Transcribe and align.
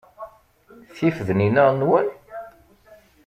Tifednin-a 0.95 1.65
nwen? 1.79 2.07